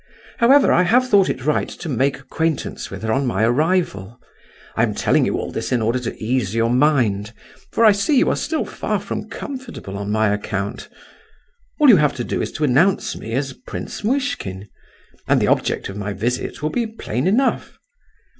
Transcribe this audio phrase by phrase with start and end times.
[0.39, 4.19] However, I have thought it right to make acquaintance with her on my arrival.
[4.75, 7.33] I am telling you all this in order to ease your mind,
[7.71, 10.89] for I see you are still far from comfortable on my account.
[11.79, 14.67] All you have to do is to announce me as Prince Muishkin,
[15.27, 17.77] and the object of my visit will be plain enough.